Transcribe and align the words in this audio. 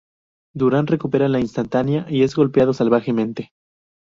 Duran 0.55 0.87
recupera 0.87 1.29
la 1.29 1.39
instantánea 1.39 2.07
y 2.09 2.23
es 2.23 2.33
golpeado 2.35 2.73
salvajemente. 2.73 3.51